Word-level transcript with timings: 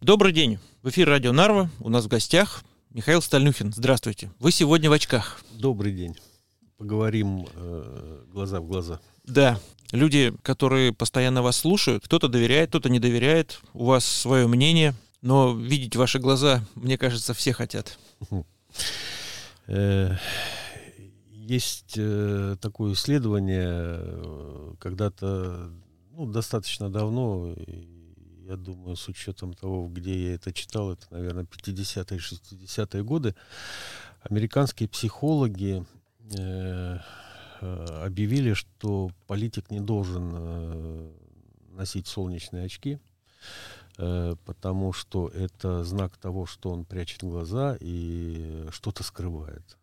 Добрый 0.00 0.32
день. 0.32 0.58
В 0.82 0.88
эфире 0.88 1.10
радио 1.10 1.30
Нарва. 1.30 1.68
У 1.78 1.90
нас 1.90 2.06
в 2.06 2.08
гостях 2.08 2.64
Михаил 2.88 3.20
Стальнюхин. 3.20 3.70
Здравствуйте. 3.74 4.32
Вы 4.38 4.50
сегодня 4.50 4.88
в 4.88 4.94
очках. 4.94 5.42
Добрый 5.52 5.92
день. 5.92 6.16
Поговорим 6.78 7.46
э, 7.52 8.24
глаза 8.32 8.62
в 8.62 8.66
глаза. 8.66 8.98
Да. 9.24 9.60
Люди, 9.92 10.32
которые 10.40 10.94
постоянно 10.94 11.42
вас 11.42 11.58
слушают, 11.58 12.02
кто-то 12.02 12.28
доверяет, 12.28 12.70
кто-то 12.70 12.88
не 12.88 12.98
доверяет. 12.98 13.60
У 13.74 13.84
вас 13.84 14.06
свое 14.06 14.46
мнение, 14.46 14.94
но 15.20 15.54
видеть 15.54 15.96
ваши 15.96 16.18
глаза, 16.18 16.64
мне 16.74 16.96
кажется, 16.96 17.34
все 17.34 17.52
хотят. 17.52 17.98
Э, 19.66 20.16
есть 21.30 21.92
э, 21.98 22.56
такое 22.58 22.94
исследование, 22.94 24.76
когда-то, 24.78 25.70
ну, 26.12 26.24
достаточно 26.24 26.88
давно, 26.88 27.54
я 28.50 28.56
думаю, 28.56 28.96
с 28.96 29.08
учетом 29.08 29.54
того, 29.54 29.88
где 29.88 30.30
я 30.30 30.34
это 30.34 30.52
читал, 30.52 30.92
это, 30.92 31.06
наверное, 31.10 31.44
50-е, 31.44 32.18
60-е 32.18 33.04
годы, 33.04 33.34
американские 34.22 34.88
психологи 34.88 35.86
э, 36.36 36.98
э, 37.60 37.84
объявили, 38.04 38.54
что 38.54 39.10
политик 39.28 39.70
не 39.70 39.80
должен 39.80 40.32
э, 40.34 41.12
носить 41.76 42.08
солнечные 42.08 42.64
очки, 42.64 42.98
э, 43.98 44.34
потому 44.44 44.92
что 44.92 45.28
это 45.28 45.84
знак 45.84 46.16
того, 46.16 46.46
что 46.46 46.70
он 46.70 46.84
прячет 46.84 47.22
глаза 47.22 47.76
и 47.80 48.66
что-то 48.72 49.04
скрывает. 49.04 49.76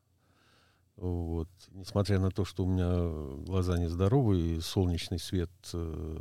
Вот. 0.97 1.47
Несмотря 1.71 2.19
на 2.19 2.31
то, 2.31 2.43
что 2.43 2.65
у 2.65 2.67
меня 2.67 3.43
глаза 3.45 3.77
нездоровые, 3.77 4.61
солнечный 4.61 5.19
свет 5.19 5.51
э, 5.73 6.17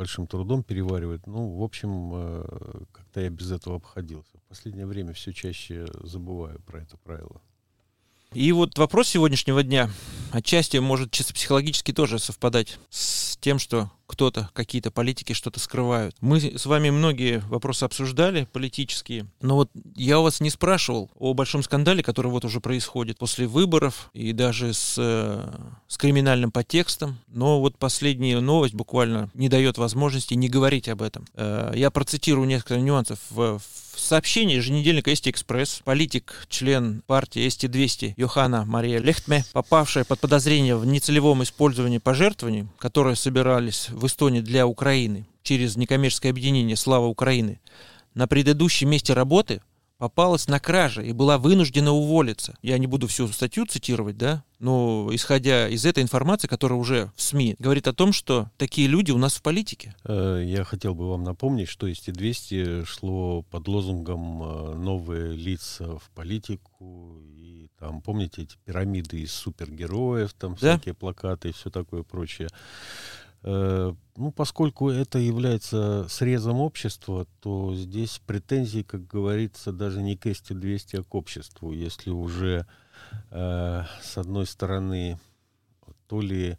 большим 0.00 0.26
трудом 0.26 0.62
переваривать. 0.62 1.26
Ну, 1.26 1.56
в 1.56 1.62
общем, 1.62 2.10
э, 2.14 2.84
как-то 2.92 3.20
я 3.20 3.28
без 3.28 3.52
этого 3.52 3.76
обходился. 3.76 4.38
В 4.38 4.48
последнее 4.48 4.86
время 4.86 5.12
все 5.12 5.32
чаще 5.32 5.86
забываю 6.02 6.60
про 6.62 6.80
это 6.80 6.96
правило. 6.96 7.42
И 8.32 8.52
вот 8.52 8.78
вопрос 8.78 9.08
сегодняшнего 9.08 9.64
дня 9.64 9.90
отчасти 10.30 10.76
может 10.76 11.10
чисто 11.10 11.34
психологически 11.34 11.92
тоже 11.92 12.20
совпадать 12.20 12.78
с 12.88 13.36
тем, 13.38 13.58
что 13.58 13.90
кто-то, 14.06 14.50
какие-то 14.52 14.90
политики 14.90 15.32
что-то 15.32 15.60
скрывают. 15.60 16.16
Мы 16.20 16.40
с 16.40 16.66
вами 16.66 16.90
многие 16.90 17.38
вопросы 17.48 17.84
обсуждали, 17.84 18.48
политические, 18.52 19.26
но 19.40 19.54
вот 19.54 19.70
я 19.94 20.18
у 20.18 20.24
вас 20.24 20.40
не 20.40 20.50
спрашивал 20.50 21.10
о 21.14 21.32
большом 21.32 21.62
скандале, 21.62 22.02
который 22.02 22.30
вот 22.30 22.44
уже 22.44 22.60
происходит 22.60 23.18
после 23.18 23.46
выборов 23.46 24.10
и 24.12 24.32
даже 24.32 24.74
с, 24.74 24.96
э, 24.98 25.48
с 25.86 25.96
криминальным 25.96 26.50
подтекстом, 26.50 27.18
но 27.28 27.60
вот 27.60 27.78
последняя 27.78 28.40
новость 28.40 28.74
буквально 28.74 29.30
не 29.34 29.48
дает 29.48 29.78
возможности 29.78 30.34
не 30.34 30.48
говорить 30.48 30.88
об 30.88 31.02
этом. 31.02 31.24
Э, 31.34 31.72
я 31.76 31.92
процитирую 31.92 32.48
несколько 32.48 32.80
нюансов 32.80 33.20
в, 33.30 33.58
в 33.58 34.00
сообщении 34.00 34.56
еженедельника 34.56 35.12
Эсти 35.12 35.30
Экспресс 35.30 35.82
политик, 35.84 36.46
член 36.48 37.02
партии 37.06 37.46
Эсти 37.46 37.66
200 37.66 38.14
Йохана 38.20 38.66
Мария 38.66 39.00
Лехтме, 39.00 39.44
попавшая 39.52 40.04
под 40.04 40.20
подозрение 40.20 40.76
в 40.76 40.84
нецелевом 40.84 41.42
использовании 41.42 41.96
пожертвований, 41.96 42.68
которые 42.78 43.16
собирались 43.16 43.88
в 43.88 44.06
Эстонии 44.06 44.42
для 44.42 44.66
Украины 44.66 45.26
через 45.42 45.76
некоммерческое 45.76 46.30
объединение 46.30 46.76
«Слава 46.76 47.06
Украины», 47.06 47.60
на 48.12 48.26
предыдущем 48.26 48.90
месте 48.90 49.14
работы 49.14 49.62
попалась 49.96 50.48
на 50.48 50.58
краже 50.60 51.06
и 51.06 51.12
была 51.12 51.38
вынуждена 51.38 51.92
уволиться. 51.92 52.56
Я 52.62 52.78
не 52.78 52.86
буду 52.86 53.06
всю 53.06 53.28
статью 53.28 53.66
цитировать, 53.66 54.16
да, 54.16 54.44
но 54.58 55.08
исходя 55.12 55.68
из 55.68 55.86
этой 55.86 56.02
информации, 56.02 56.48
которая 56.48 56.78
уже 56.78 57.12
в 57.16 57.22
СМИ, 57.22 57.56
говорит 57.58 57.86
о 57.86 57.92
том, 57.92 58.12
что 58.12 58.50
такие 58.56 58.88
люди 58.88 59.12
у 59.12 59.18
нас 59.18 59.34
в 59.34 59.42
политике. 59.42 59.94
Э, 60.04 60.42
я 60.44 60.64
хотел 60.64 60.94
бы 60.94 61.08
вам 61.08 61.22
напомнить, 61.22 61.68
что 61.68 61.86
из 61.86 62.00
200 62.00 62.84
шло 62.84 63.42
под 63.42 63.68
лозунгом 63.68 64.42
э, 64.42 64.74
«Новые 64.74 65.34
лица 65.34 65.98
в 65.98 66.10
политику». 66.14 67.22
Там, 67.80 68.02
помните, 68.02 68.42
эти 68.42 68.56
пирамиды 68.66 69.22
из 69.22 69.32
супергероев, 69.32 70.34
там 70.34 70.52
да? 70.60 70.76
всякие 70.76 70.94
плакаты 70.94 71.48
и 71.48 71.52
все 71.52 71.70
такое 71.70 72.02
прочее. 72.02 72.48
Э, 73.42 73.94
ну, 74.16 74.32
поскольку 74.32 74.90
это 74.90 75.18
является 75.18 76.06
срезом 76.10 76.60
общества, 76.60 77.26
то 77.40 77.74
здесь 77.74 78.20
претензии, 78.26 78.82
как 78.82 79.06
говорится, 79.06 79.72
даже 79.72 80.02
не 80.02 80.14
к 80.14 80.26
эсте 80.26 80.52
200, 80.52 80.96
а 80.96 81.02
к 81.02 81.14
обществу. 81.14 81.72
Если 81.72 82.10
уже 82.10 82.66
э, 83.30 83.82
с 84.02 84.18
одной 84.18 84.46
стороны 84.46 85.18
то 86.06 86.20
ли 86.20 86.58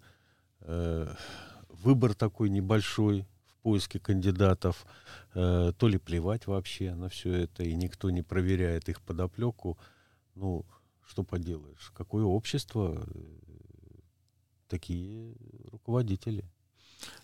э, 0.61 1.13
выбор 1.69 2.15
такой 2.15 2.49
небольшой 2.49 3.27
в 3.45 3.57
поиске 3.61 3.99
кандидатов, 3.99 4.87
э, 5.35 5.71
то 5.77 5.87
ли 5.87 5.99
плевать 5.99 6.47
вообще 6.47 6.95
на 6.95 7.09
все 7.09 7.31
это, 7.33 7.61
и 7.61 7.75
никто 7.75 8.09
не 8.09 8.23
проверяет 8.23 8.89
их 8.89 9.01
подоплеку, 9.01 9.77
ну, 10.33 10.65
что 11.11 11.23
поделаешь, 11.23 11.91
какое 11.93 12.23
общество, 12.23 13.05
э, 13.05 13.21
такие 14.69 15.35
руководители. 15.69 16.45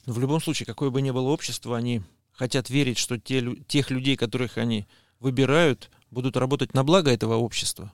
Но 0.05 0.11
в 0.11 0.19
любом 0.19 0.41
случае, 0.41 0.65
какое 0.65 0.89
бы 0.89 1.01
ни 1.01 1.09
было 1.11 1.29
общество, 1.29 1.77
они 1.77 2.01
хотят 2.33 2.69
верить, 2.69 2.97
что 2.97 3.17
те, 3.17 3.55
тех 3.67 3.89
людей, 3.89 4.17
которых 4.17 4.57
они 4.57 4.87
выбирают, 5.21 5.89
будут 6.11 6.35
работать 6.35 6.73
на 6.73 6.83
благо 6.83 7.09
этого 7.11 7.35
общества. 7.35 7.93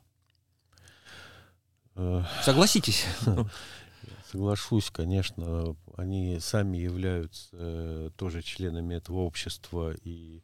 Э, 1.93 2.23
Согласитесь? 2.41 3.05
Соглашусь, 4.31 4.89
конечно. 4.89 5.75
Они 5.95 6.39
сами 6.39 6.77
являются 6.77 7.49
э, 7.51 8.09
тоже 8.17 8.41
членами 8.41 8.95
этого 8.95 9.19
общества 9.19 9.93
и 10.03 10.41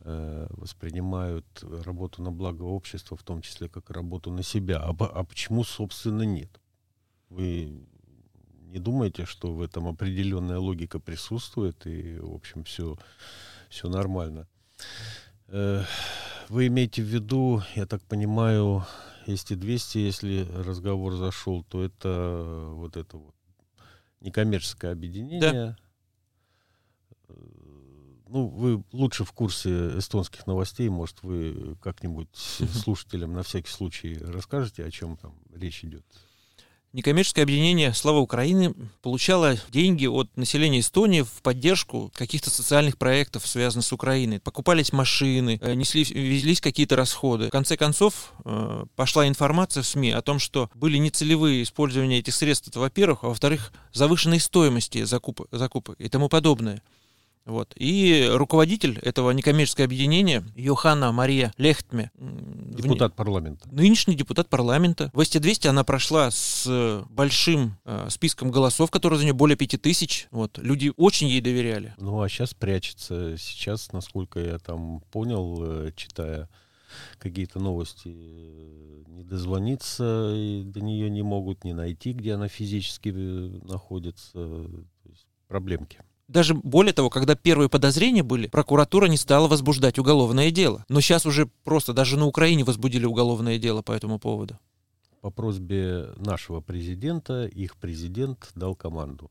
воспринимают 0.00 1.46
работу 1.84 2.22
на 2.22 2.30
благо 2.30 2.62
общества, 2.62 3.16
в 3.16 3.22
том 3.22 3.42
числе 3.42 3.68
как 3.68 3.90
работу 3.90 4.30
на 4.30 4.42
себя. 4.42 4.78
А, 4.78 4.90
а 4.90 5.24
почему, 5.24 5.64
собственно, 5.64 6.22
нет? 6.22 6.60
Вы 7.30 7.86
не 8.68 8.78
думайте, 8.78 9.24
что 9.24 9.54
в 9.54 9.62
этом 9.62 9.88
определенная 9.88 10.58
логика 10.58 11.00
присутствует, 11.00 11.86
и, 11.86 12.18
в 12.18 12.34
общем, 12.34 12.64
все, 12.64 12.96
все 13.68 13.88
нормально. 13.88 14.46
Э, 15.48 15.82
вы 16.48 16.66
имеете 16.66 17.02
в 17.02 17.06
виду, 17.06 17.62
я 17.74 17.86
так 17.86 18.02
понимаю, 18.02 18.84
если 19.26 19.54
200, 19.54 19.98
если 19.98 20.46
разговор 20.64 21.14
зашел, 21.16 21.64
то 21.64 21.82
это 21.82 22.70
вот 22.72 22.96
это 22.96 23.16
вот 23.16 23.34
некоммерческое 24.20 24.92
объединение. 24.92 25.40
Да. 25.40 25.76
Ну, 28.30 28.46
вы 28.46 28.82
лучше 28.92 29.24
в 29.24 29.32
курсе 29.32 29.98
эстонских 29.98 30.46
новостей, 30.46 30.88
может, 30.90 31.22
вы 31.22 31.76
как-нибудь 31.82 32.28
слушателям 32.34 33.32
на 33.32 33.42
всякий 33.42 33.70
случай 33.70 34.18
расскажете, 34.20 34.84
о 34.84 34.90
чем 34.90 35.16
там 35.16 35.34
речь 35.54 35.82
идет? 35.82 36.04
Некоммерческое 36.94 37.44
объединение 37.44 37.92
«Слава 37.92 38.18
Украины» 38.18 38.74
получало 39.02 39.56
деньги 39.70 40.06
от 40.06 40.34
населения 40.36 40.80
Эстонии 40.80 41.20
в 41.20 41.42
поддержку 41.42 42.10
каких-то 42.14 42.48
социальных 42.48 42.96
проектов, 42.96 43.46
связанных 43.46 43.84
с 43.84 43.92
Украиной. 43.92 44.40
Покупались 44.40 44.92
машины, 44.92 45.58
э, 45.60 45.74
несли, 45.74 46.04
везлись 46.04 46.62
какие-то 46.62 46.96
расходы. 46.96 47.48
В 47.48 47.50
конце 47.50 47.76
концов, 47.76 48.32
э, 48.44 48.86
пошла 48.96 49.28
информация 49.28 49.82
в 49.82 49.86
СМИ 49.86 50.12
о 50.12 50.22
том, 50.22 50.38
что 50.38 50.70
были 50.74 50.96
нецелевые 50.96 51.62
использования 51.62 52.20
этих 52.20 52.34
средств, 52.34 52.74
во-первых, 52.74 53.22
а 53.22 53.28
во-вторых, 53.28 53.72
завышенной 53.92 54.40
стоимости 54.40 55.04
закупок, 55.04 55.48
закупок 55.50 56.00
и 56.00 56.08
тому 56.08 56.30
подобное. 56.30 56.82
Вот. 57.48 57.72
И 57.76 58.28
руководитель 58.30 58.98
этого 58.98 59.30
некоммерческого 59.30 59.86
объединения 59.86 60.44
Йоханна 60.54 61.12
Мария 61.12 61.54
Лехтме. 61.56 62.10
Депутат 62.14 63.16
парламента. 63.16 63.66
Нынешний 63.72 64.14
депутат 64.14 64.50
парламента. 64.50 65.10
В 65.14 65.20
СТ-200 65.20 65.68
она 65.68 65.82
прошла 65.82 66.30
с 66.30 67.02
большим 67.08 67.78
э, 67.86 68.08
списком 68.10 68.50
голосов, 68.50 68.90
которые 68.90 69.18
за 69.18 69.24
нее 69.24 69.32
более 69.32 69.56
пяти 69.56 69.78
тысяч. 69.78 70.28
Вот. 70.30 70.58
Люди 70.58 70.92
очень 70.98 71.28
ей 71.28 71.40
доверяли. 71.40 71.94
Ну, 71.96 72.20
а 72.20 72.28
сейчас 72.28 72.52
прячется. 72.52 73.38
Сейчас, 73.38 73.92
насколько 73.92 74.38
я 74.40 74.58
там 74.58 75.00
понял, 75.10 75.58
э, 75.64 75.92
читая 75.96 76.50
какие-то 77.18 77.60
новости, 77.60 78.14
э, 78.14 79.04
не 79.06 79.24
дозвониться 79.24 80.32
и 80.34 80.64
до 80.64 80.82
нее 80.82 81.08
не 81.08 81.22
могут, 81.22 81.64
не 81.64 81.72
найти, 81.72 82.12
где 82.12 82.34
она 82.34 82.48
физически 82.48 83.08
э, 83.08 83.58
находится. 83.64 84.32
То 84.34 85.08
есть 85.08 85.26
проблемки. 85.48 86.00
Даже 86.28 86.54
более 86.54 86.92
того, 86.92 87.08
когда 87.08 87.34
первые 87.34 87.70
подозрения 87.70 88.22
были, 88.22 88.48
прокуратура 88.48 89.06
не 89.06 89.16
стала 89.16 89.48
возбуждать 89.48 89.98
уголовное 89.98 90.50
дело. 90.50 90.84
Но 90.88 91.00
сейчас 91.00 91.24
уже 91.24 91.46
просто 91.64 91.94
даже 91.94 92.18
на 92.18 92.26
Украине 92.26 92.64
возбудили 92.64 93.06
уголовное 93.06 93.58
дело 93.58 93.80
по 93.80 93.92
этому 93.92 94.18
поводу. 94.18 94.58
По 95.22 95.30
просьбе 95.30 96.10
нашего 96.16 96.60
президента 96.60 97.46
их 97.46 97.76
президент 97.76 98.50
дал 98.54 98.76
команду. 98.76 99.30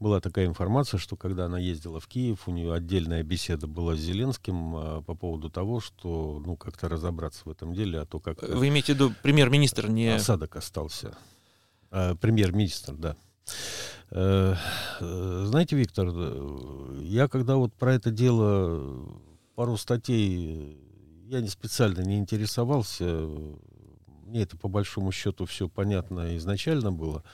Была 0.00 0.20
такая 0.20 0.46
информация, 0.46 0.98
что 0.98 1.16
когда 1.16 1.46
она 1.46 1.58
ездила 1.58 2.00
в 2.00 2.08
Киев, 2.08 2.46
у 2.46 2.50
нее 2.50 2.74
отдельная 2.74 3.22
беседа 3.22 3.66
была 3.66 3.94
с 3.94 4.00
Зеленским 4.00 4.76
а, 4.76 5.00
по 5.02 5.14
поводу 5.14 5.48
того, 5.48 5.80
что 5.80 6.42
ну 6.44 6.56
как-то 6.56 6.88
разобраться 6.88 7.42
в 7.44 7.50
этом 7.50 7.72
деле, 7.72 8.00
а 8.00 8.04
то 8.04 8.18
как... 8.18 8.42
Вы 8.42 8.68
имеете 8.68 8.92
в 8.92 8.96
виду 8.96 9.14
премьер-министр 9.22 9.88
не... 9.88 10.08
Осадок 10.08 10.56
остался. 10.56 11.16
А, 11.90 12.16
премьер-министр, 12.16 12.94
да. 12.94 13.16
Э, 14.14 14.54
знаете, 15.00 15.74
Виктор, 15.76 16.08
я 17.00 17.28
когда 17.28 17.56
вот 17.56 17.72
про 17.72 17.94
это 17.94 18.10
дело 18.10 19.08
пару 19.54 19.76
статей, 19.78 20.78
я 21.28 21.40
не 21.40 21.48
специально 21.48 22.00
не 22.00 22.18
интересовался, 22.18 23.04
мне 24.26 24.42
это 24.42 24.56
по 24.58 24.68
большому 24.68 25.12
счету 25.12 25.46
все 25.46 25.68
понятно 25.68 26.36
изначально 26.36 26.92
было. 26.92 27.24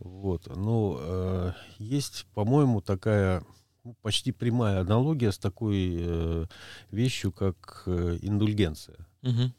Вот. 0.00 0.46
Но 0.56 0.98
э, 1.00 1.52
есть, 1.78 2.26
по-моему, 2.34 2.80
такая 2.80 3.44
ну, 3.84 3.94
почти 4.02 4.32
прямая 4.32 4.80
аналогия 4.80 5.30
с 5.30 5.38
такой 5.38 5.96
э, 6.00 6.46
вещью, 6.90 7.30
как 7.30 7.84
э, 7.86 8.18
индульгенция. 8.22 8.96
Угу. 9.22 9.52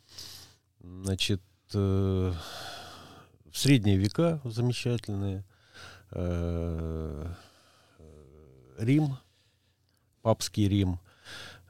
Значит, 1.04 1.42
э, 1.74 2.33
в 3.51 3.57
средние 3.57 3.97
века 3.97 4.42
замечательные 4.44 5.39
э, 5.39 5.50
Рим, 8.78 9.18
папский 10.22 10.68
Рим, 10.68 11.00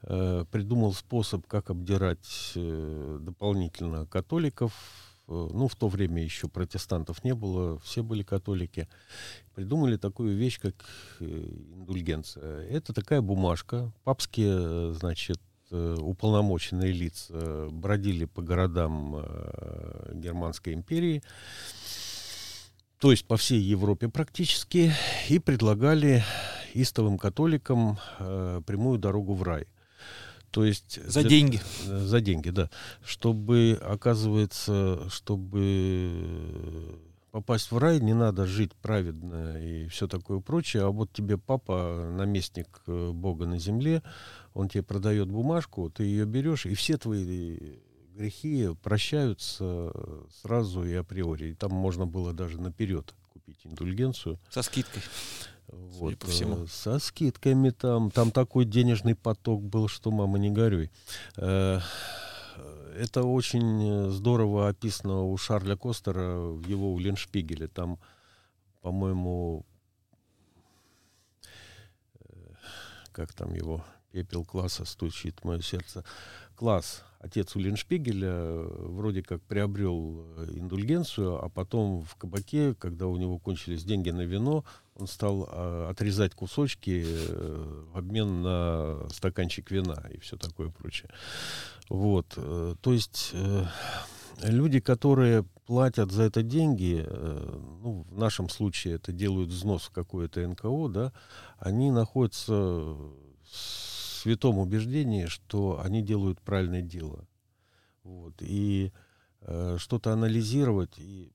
э, 0.04 0.46
придумал 0.52 0.94
способ, 0.94 1.46
как 1.48 1.70
обдирать 1.70 2.54
э, 2.56 3.18
дополнительно 3.22 4.06
католиков. 4.06 4.74
Э, 5.28 5.50
ну, 5.54 5.68
в 5.68 5.76
то 5.76 5.88
время 5.88 6.24
еще 6.24 6.48
протестантов 6.48 7.24
не 7.24 7.34
было, 7.34 7.80
все 7.80 8.04
были 8.04 8.24
католики. 8.24 8.88
Придумали 9.56 9.98
такую 9.98 10.36
вещь, 10.36 10.60
как 10.60 10.76
э, 11.20 11.26
индульгенция. 11.26 12.68
Это 12.68 12.94
такая 12.94 13.22
бумажка. 13.22 13.92
Папские, 14.04 14.58
э, 14.58 14.94
значит, 14.98 15.40
э, 15.72 15.96
уполномоченные 16.00 16.92
лица 16.92 17.68
бродили 17.72 18.26
по 18.26 18.42
городам 18.42 19.16
э, 19.18 20.12
Германской 20.16 20.74
империи, 20.74 21.24
то 23.02 23.10
есть 23.10 23.26
по 23.26 23.36
всей 23.36 23.60
Европе 23.60 24.10
практически, 24.10 24.94
и 25.28 25.40
предлагали 25.40 26.24
истовым 26.76 27.18
католикам 27.18 27.98
э, 28.20 28.62
прямую 28.66 29.00
дорогу 29.00 29.34
в 29.34 29.42
рай. 29.42 29.66
То 30.52 30.64
есть 30.64 31.04
за 31.04 31.22
для, 31.22 31.30
деньги. 31.32 31.60
Э, 31.88 31.98
за 31.98 32.22
деньги, 32.22 32.52
да. 32.52 32.70
Чтобы, 33.04 33.82
оказывается, 33.82 35.10
чтобы 35.10 37.00
попасть 37.32 37.72
в 37.72 37.78
рай, 37.80 38.00
не 38.00 38.14
надо 38.14 38.46
жить 38.46 38.76
праведно 38.76 39.60
и 39.60 39.88
все 39.88 40.08
такое 40.08 40.40
прочее. 40.40 40.84
А 40.84 40.90
вот 40.90 41.12
тебе 41.12 41.40
папа, 41.40 42.08
наместник 42.16 42.84
э, 42.86 43.12
Бога 43.12 43.48
на 43.48 43.58
земле, 43.58 44.04
он 44.54 44.70
тебе 44.70 44.84
продает 44.84 45.28
бумажку, 45.28 45.90
ты 45.90 46.04
ее 46.04 46.26
берешь, 46.26 46.68
и 46.68 46.76
все 46.76 47.00
твои 47.00 47.80
грехи 48.16 48.70
прощаются 48.82 49.92
сразу 50.42 50.84
и 50.84 50.94
априори. 50.94 51.52
И 51.52 51.54
там 51.54 51.72
можно 51.72 52.06
было 52.06 52.34
даже 52.34 52.60
наперед 52.60 53.14
купить 53.30 53.66
индульгенцию. 53.66 54.40
Со 54.50 54.62
скидкой. 54.62 55.02
Вот, 55.68 56.18
по 56.18 56.28
всему. 56.28 56.64
Э, 56.64 56.68
со 56.68 57.00
скидками 57.00 57.70
там. 57.70 58.12
Там 58.12 58.32
такой 58.32 58.66
денежный 58.66 59.16
поток 59.16 59.64
был, 59.64 59.88
что 59.88 60.12
мама 60.12 60.38
не 60.38 60.50
горюй. 60.50 60.92
Э, 61.38 61.80
это 62.98 63.24
очень 63.24 64.12
здорово 64.12 64.68
описано 64.68 65.24
у 65.24 65.38
Шарля 65.38 65.78
Костера 65.78 66.40
в 66.40 66.68
его 66.68 67.00
Леншпигеле. 67.00 67.68
Там, 67.68 68.00
по-моему, 68.82 69.66
э, 72.20 72.54
как 73.14 73.34
там 73.34 73.54
его, 73.54 73.86
пепел 74.12 74.46
класса 74.46 74.86
стучит 74.86 75.44
мое 75.44 75.62
сердце. 75.62 76.04
Класс 76.56 77.04
отец 77.22 77.56
Уллиншпигеля 77.56 78.30
э, 78.30 78.86
вроде 78.90 79.22
как 79.22 79.42
приобрел 79.44 80.26
э, 80.38 80.54
индульгенцию, 80.56 81.44
а 81.44 81.50
потом 81.50 82.02
в 82.02 82.16
кабаке, 82.16 82.74
когда 82.74 83.08
у 83.08 83.16
него 83.18 83.38
кончились 83.38 83.84
деньги 83.84 84.10
на 84.10 84.22
вино, 84.22 84.66
он 84.96 85.08
стал 85.08 85.48
э, 85.48 85.88
отрезать 85.90 86.34
кусочки 86.34 87.06
э, 87.06 87.86
в 87.94 87.98
обмен 87.98 88.42
на 88.42 89.08
стаканчик 89.10 89.70
вина 89.70 90.04
и 90.12 90.18
все 90.20 90.36
такое 90.36 90.70
прочее. 90.70 91.12
Вот, 91.90 92.34
э, 92.38 92.76
то 92.82 92.92
есть 92.92 93.32
э, 93.34 93.66
люди, 94.42 94.80
которые 94.80 95.46
платят 95.66 96.12
за 96.12 96.24
это 96.24 96.42
деньги, 96.42 97.06
ну, 97.08 98.06
в 98.10 98.18
нашем 98.18 98.50
случае 98.50 98.96
это 98.96 99.14
делают 99.14 99.52
взнос 99.52 99.84
в 99.84 99.92
какое-то 99.92 100.46
НКО, 100.46 100.90
да, 100.90 101.14
они 101.60 101.92
находятся 101.92 102.98
святом 104.22 104.58
убеждении, 104.60 105.26
что 105.26 105.82
они 105.84 106.02
делают 106.02 106.42
правильное 106.42 106.82
дело. 106.82 107.28
Вот. 108.04 108.34
И 108.42 108.92
э, 109.42 109.78
что-то 109.80 110.14
анализировать, 110.14 110.98
и, 110.98 111.32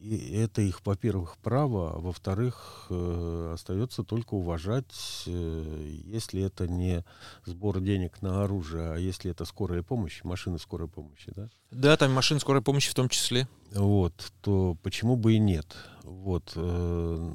и 0.00 0.32
это 0.34 0.62
их, 0.62 0.84
во-первых, 0.84 1.36
право, 1.38 1.94
а 1.94 1.98
во-вторых, 1.98 2.86
э, 2.90 3.50
остается 3.54 4.04
только 4.04 4.34
уважать, 4.34 5.24
э, 5.26 6.00
если 6.04 6.42
это 6.42 6.68
не 6.68 7.04
сбор 7.44 7.80
денег 7.80 8.22
на 8.22 8.44
оружие, 8.44 8.92
а 8.92 8.96
если 8.96 9.30
это 9.30 9.44
скорая 9.44 9.82
помощь, 9.82 10.22
машины 10.24 10.58
скорой 10.58 10.88
помощи, 10.88 11.32
да? 11.34 11.48
Да, 11.70 11.96
там 11.96 12.12
машины 12.12 12.40
скорой 12.40 12.62
помощи 12.62 12.90
в 12.90 12.94
том 12.94 13.08
числе. 13.08 13.48
Вот, 13.72 14.32
то 14.40 14.76
почему 14.82 15.16
бы 15.16 15.34
и 15.34 15.38
нет? 15.38 15.76
Вот. 16.02 16.52
Э, 16.54 17.32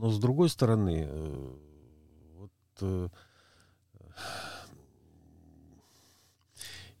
но 0.00 0.10
с 0.10 0.18
другой 0.18 0.48
стороны, 0.48 1.06
э, 1.08 1.54
вот 2.36 2.50
э, 2.82 3.08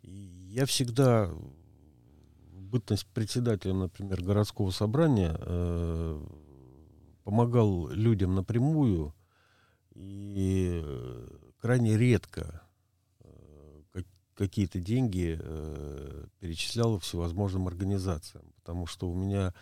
я 0.02 0.66
всегда 0.66 1.30
бытность 2.52 3.06
председателем, 3.06 3.80
например, 3.80 4.22
городского 4.22 4.70
собрания 4.70 5.36
э, 5.38 6.26
помогал 7.24 7.88
людям 7.88 8.34
напрямую 8.34 9.14
и 9.94 10.84
крайне 11.60 11.96
редко 11.96 12.62
э, 13.20 14.02
какие-то 14.34 14.80
деньги 14.80 15.38
э, 15.40 16.26
перечислял 16.40 16.98
всевозможным 16.98 17.68
организациям, 17.68 18.52
потому 18.56 18.86
что 18.86 19.10
у 19.10 19.14
меня 19.14 19.54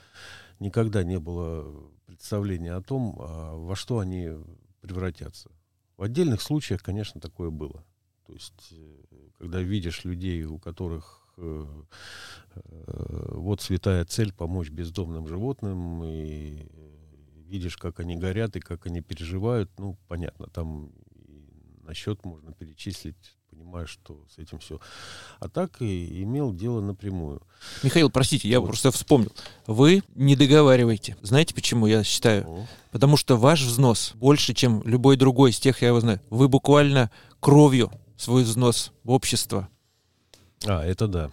никогда 0.61 1.05
не 1.05 1.19
было 1.19 1.91
представления 2.07 2.73
о 2.73 2.83
том, 2.83 3.17
а 3.21 3.55
во 3.55 3.77
что 3.77 3.99
они 3.99 4.31
превратятся. 4.81 5.51
В 5.97 6.03
отдельных 6.03 6.43
случаях, 6.43 6.83
конечно, 6.83 7.21
такое 7.21 7.51
было. 7.51 7.85
То 8.27 8.33
есть, 8.35 8.73
э, 8.73 9.29
когда 9.39 9.61
видишь 9.63 10.05
людей, 10.05 10.45
у 10.45 10.59
которых 10.59 11.23
э, 11.39 11.67
э, 12.55 13.33
вот 13.35 13.63
святая 13.63 14.05
цель 14.05 14.33
помочь 14.33 14.71
бездомным 14.71 15.27
животным, 15.27 16.03
и 16.05 16.67
видишь, 17.47 17.77
как 17.77 18.01
они 18.01 18.17
горят 18.17 18.57
и 18.57 18.61
как 18.61 18.87
они 18.87 19.01
переживают, 19.01 19.71
ну, 19.79 19.97
понятно, 20.09 20.49
там 20.49 20.93
на 21.83 21.95
счет 21.95 22.25
можно 22.25 22.53
перечислить 22.53 23.37
понимаешь, 23.57 23.91
что 23.91 24.19
с 24.35 24.39
этим 24.39 24.59
все. 24.59 24.81
А 25.41 25.49
так 25.49 25.81
и 25.81 26.23
имел 26.23 26.53
дело 26.53 26.81
напрямую. 26.81 27.43
Михаил, 27.83 28.11
простите, 28.11 28.49
я 28.49 28.61
вот. 28.61 28.67
просто 28.67 28.91
вспомнил. 28.91 29.33
Вы 29.67 30.03
не 30.15 30.37
договариваете. 30.37 31.17
Знаете, 31.23 31.55
почему 31.55 31.87
я 31.87 32.05
считаю? 32.05 32.47
О. 32.47 32.67
Потому 32.93 33.17
что 33.17 33.37
ваш 33.37 33.63
взнос 33.63 34.13
больше, 34.15 34.55
чем 34.55 34.83
любой 34.85 35.17
другой 35.17 35.51
из 35.51 35.59
тех, 35.59 35.83
я 35.83 35.89
его 35.89 36.01
знаю. 36.01 36.21
Вы 36.31 36.49
буквально 36.49 37.11
кровью 37.41 37.91
свой 38.17 38.45
взнос 38.45 38.93
в 39.05 39.11
общество. 39.11 39.69
А, 40.67 40.85
это 40.85 41.09
да. 41.09 41.31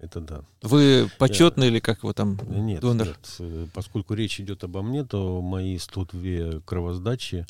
Это 0.00 0.20
да. 0.20 0.42
Вы 0.62 1.10
почетный 1.18 1.66
я... 1.66 1.72
или 1.72 1.80
как 1.80 1.98
его 2.02 2.12
там 2.12 2.38
нет, 2.48 2.80
донор? 2.80 3.08
Нет, 3.08 3.36
э, 3.38 3.66
поскольку 3.72 4.14
речь 4.14 4.38
идет 4.38 4.62
обо 4.62 4.82
мне, 4.82 5.02
то 5.02 5.40
мои 5.40 5.78
102 5.78 6.60
кровосдачи 6.66 7.46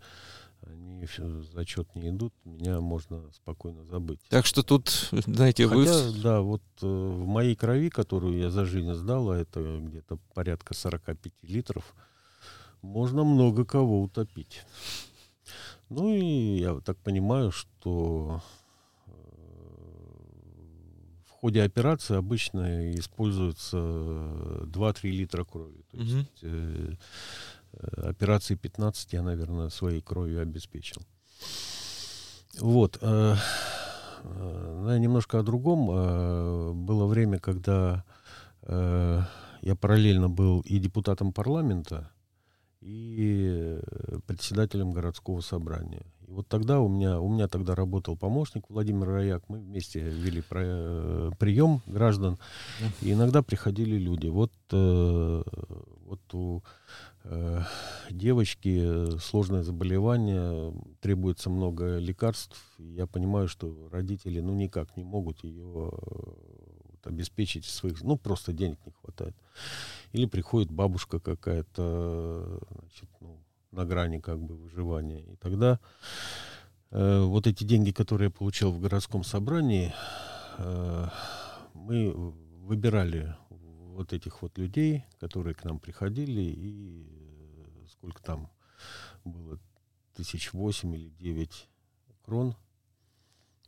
они 0.67 1.07
зачет 1.53 1.95
не 1.95 2.11
идут, 2.11 2.33
меня 2.45 2.81
можно 2.81 3.31
спокойно 3.33 3.85
забыть. 3.85 4.21
Так 4.29 4.47
что 4.47 4.63
тут, 4.63 5.11
знаете, 5.11 5.69
Хотя, 5.69 5.77
вы... 5.77 6.23
да, 6.23 6.41
вот 6.41 6.63
э, 6.83 6.87
в 6.87 7.27
моей 7.27 7.55
крови, 7.55 7.91
которую 7.91 8.39
я 8.39 8.51
за 8.51 8.65
жизнь 8.65 8.93
сдал, 8.95 9.31
а 9.31 9.37
это 9.37 9.79
где-то 9.81 10.19
порядка 10.35 10.75
45 10.75 11.33
литров, 11.43 11.95
можно 12.83 13.25
много 13.25 13.65
кого 13.65 14.03
утопить. 14.03 14.63
Ну 15.91 16.15
и 16.15 16.59
я 16.59 16.81
так 16.81 16.97
понимаю, 16.99 17.51
что 17.51 18.43
э, 19.07 19.11
в 21.27 21.31
ходе 21.31 21.63
операции 21.63 22.17
обычно 22.17 22.95
используется 22.95 23.77
2-3 23.77 25.11
литра 25.11 25.45
крови. 25.45 25.85
То 25.91 25.97
есть. 25.99 26.39
Э, 26.43 26.95
операции 27.97 28.55
15 28.55 29.13
я, 29.13 29.23
наверное, 29.23 29.69
своей 29.69 30.01
кровью 30.01 30.41
обеспечил. 30.41 31.03
Вот. 32.61 32.99
Э, 33.01 33.37
э, 34.23 34.97
немножко 34.99 35.39
о 35.39 35.43
другом. 35.43 35.87
Было 36.87 37.07
время, 37.07 37.39
когда 37.39 38.05
я 38.67 39.77
параллельно 39.79 40.31
был 40.31 40.61
и 40.61 40.79
депутатом 40.79 41.33
парламента, 41.33 42.11
и 42.81 43.79
председателем 44.27 44.93
городского 44.93 45.41
собрания. 45.41 46.07
И 46.27 46.31
вот 46.31 46.49
тогда 46.49 46.81
у 46.81 46.89
меня, 46.89 47.21
у 47.21 47.29
меня 47.29 47.49
тогда 47.49 47.75
работал 47.75 48.17
помощник 48.17 48.65
Владимир 48.69 49.09
Раяк. 49.09 49.43
Мы 49.49 49.59
вместе 49.59 50.01
вели 50.01 50.41
про, 50.41 51.31
прием 51.39 51.83
граждан. 51.87 52.39
И 53.03 53.13
иногда 53.13 53.43
приходили 53.43 53.97
люди. 53.97 54.29
Вот, 54.29 54.53
вот 54.71 56.21
у 56.35 56.59
э, 56.59 56.61
девочки, 58.11 59.19
сложное 59.19 59.63
заболевание, 59.63 60.75
требуется 61.01 61.49
много 61.49 61.99
лекарств. 61.99 62.61
Я 62.79 63.07
понимаю, 63.07 63.49
что 63.49 63.89
родители 63.91 64.41
ну 64.41 64.55
никак 64.55 64.97
не 64.97 65.05
могут 65.05 65.43
ее 65.43 65.91
обеспечить 67.07 67.65
своих, 67.65 68.03
ну 68.03 68.17
просто 68.17 68.53
денег 68.53 68.79
не 68.87 68.93
хватает. 68.93 69.35
Или 70.13 70.27
приходит 70.27 70.71
бабушка 70.71 71.19
какая-то, 71.19 72.61
значит, 72.79 73.09
ну, 73.21 73.39
на 73.73 73.85
грани 73.85 74.19
как 74.19 74.41
бы 74.41 74.57
выживания. 74.57 75.21
И 75.21 75.37
тогда 75.37 75.81
э, 76.91 77.23
вот 77.23 77.47
эти 77.47 77.65
деньги, 77.65 77.91
которые 77.91 78.27
я 78.27 78.31
получил 78.31 78.71
в 78.71 78.81
городском 78.81 79.25
собрании, 79.25 79.93
э, 80.59 81.09
мы 81.75 82.13
выбирали 82.13 83.35
вот 83.51 84.13
этих 84.13 84.43
вот 84.43 84.59
людей, 84.59 85.05
которые 85.21 85.55
к 85.55 85.65
нам 85.65 85.79
приходили, 85.79 86.43
и 86.43 87.14
сколько 87.89 88.23
там 88.23 88.51
было, 89.25 89.59
тысяч 90.15 90.53
восемь 90.53 90.95
или 90.95 91.09
девять 91.11 91.69
крон, 92.23 92.57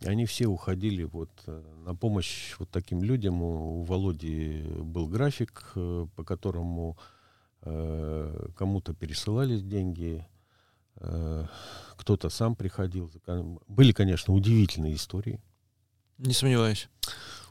они 0.04 0.26
все 0.26 0.46
уходили 0.46 1.04
вот 1.04 1.30
э, 1.46 1.75
на 1.85 1.94
помощь 1.94 2.54
вот 2.58 2.70
таким 2.70 3.02
людям. 3.02 3.42
У 3.42 3.82
Володи 3.82 4.62
был 4.62 5.08
график, 5.08 5.73
э, 5.75 6.06
по 6.14 6.25
которому 6.25 6.99
э, 7.62 8.49
кому-то 8.56 8.92
пересылались 8.92 9.62
деньги, 9.62 10.26
э, 10.96 11.46
кто-то 11.96 12.28
сам 12.28 12.56
приходил. 12.56 13.11
Были, 13.68 13.92
конечно, 13.92 14.35
удивительные 14.35 14.94
истории. 14.94 15.40
Не 16.18 16.35
сомневаюсь. 16.35 16.88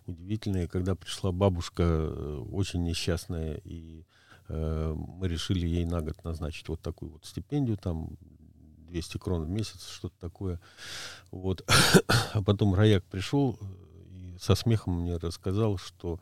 Удивительные, 0.06 0.68
когда 0.68 0.94
пришла 0.94 1.32
бабушка 1.32 1.84
э, 1.84 2.46
очень 2.52 2.84
несчастная, 2.84 3.60
и 3.64 4.06
мы 4.48 5.28
решили 5.28 5.66
ей 5.68 5.86
на 5.86 6.02
год 6.02 6.24
назначить 6.24 6.68
вот 6.70 6.82
такую 6.82 7.14
вот 7.14 7.26
стипендию, 7.26 7.78
там 7.78 8.18
200 8.96 9.18
крон 9.18 9.44
в 9.44 9.50
месяц, 9.50 9.88
что-то 9.88 10.16
такое. 10.20 10.60
Вот. 11.32 11.66
а 12.34 12.42
потом 12.42 12.74
Рояк 12.74 13.04
пришел 13.04 13.60
и 14.10 14.38
со 14.40 14.56
смехом 14.56 15.02
мне 15.02 15.18
рассказал, 15.18 15.78
что 15.78 16.20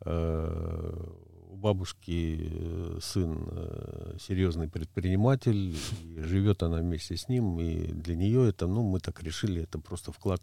э, 0.00 1.06
у 1.50 1.56
бабушки 1.56 2.48
э, 2.50 2.98
сын 3.00 3.48
э, 3.50 4.16
серьезный 4.20 4.68
предприниматель, 4.68 5.76
и 6.02 6.20
живет 6.20 6.62
она 6.62 6.78
вместе 6.78 7.16
с 7.16 7.28
ним, 7.28 7.60
и 7.60 7.92
для 7.92 8.16
нее 8.16 8.48
это, 8.48 8.66
ну, 8.66 8.82
мы 8.82 9.00
так 9.00 9.22
решили, 9.22 9.62
это 9.62 9.78
просто 9.78 10.12
вклад 10.12 10.42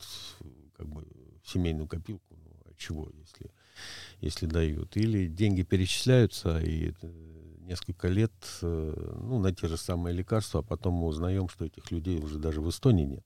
как 0.78 0.88
бы, 0.88 1.06
в 1.44 1.50
семейную 1.50 1.88
копилку. 1.88 2.24
Ну, 2.30 2.62
а 2.66 2.74
чего, 2.78 3.10
если, 3.14 3.52
если 4.22 4.46
дают? 4.46 4.98
Или 4.98 5.28
деньги 5.28 5.64
перечисляются, 5.64 6.60
и 6.60 6.94
несколько 7.68 8.08
лет 8.08 8.32
э, 8.62 9.14
ну, 9.22 9.40
на 9.40 9.54
те 9.54 9.68
же 9.68 9.78
самые 9.78 10.16
лекарства, 10.16 10.62
а 10.62 10.64
потом 10.64 10.96
мы 10.96 11.08
узнаем, 11.08 11.50
что 11.50 11.66
этих 11.66 11.92
людей 11.92 12.20
уже 12.20 12.40
даже 12.40 12.62
в 12.62 12.70
Эстонии 12.70 13.06
нет. 13.06 13.26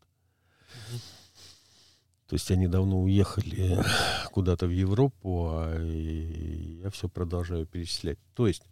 То 2.27 2.35
есть 2.35 2.49
они 2.49 2.67
давно 2.67 3.01
уехали 3.01 3.83
куда-то 4.31 4.65
в 4.65 4.71
Европу, 4.71 5.49
а 5.51 5.79
я 5.83 6.89
все 6.89 7.07
продолжаю 7.07 7.67
перечислять. 7.67 8.17
То 8.33 8.47
есть, 8.47 8.63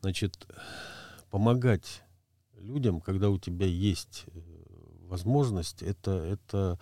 значит, 0.00 0.46
помогать 1.30 2.02
людям, 2.58 3.00
когда 3.00 3.30
у 3.30 3.38
тебя 3.38 3.66
есть 3.66 4.24
э, 4.26 4.40
возможность, 5.02 5.82
это, 5.82 6.10
это 6.12 6.78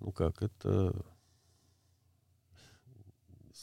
ну 0.00 0.12
как, 0.12 0.42
это 0.42 0.94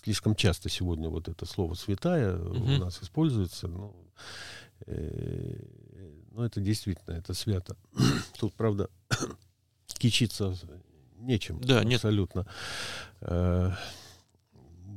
слишком 0.04 0.36
часто 0.36 0.70
сегодня 0.70 1.10
вот 1.10 1.28
это 1.28 1.46
слово 1.46 1.74
святая 1.76 2.38
угу. 2.38 2.64
у 2.64 2.78
нас 2.78 3.02
используется. 3.02 3.68
Ну, 3.68 3.96
э, 4.88 5.56
ну, 6.32 6.44
это 6.44 6.60
действительно, 6.60 7.16
это 7.16 7.34
свято. 7.34 7.76
Тут, 8.40 8.54
правда, 8.54 8.90
кичиться 9.98 10.56
нечем. 11.18 11.62
Да, 11.62 11.82
абсолютно. 11.82 12.40
Нет. 12.40 12.48
Э, 13.22 13.72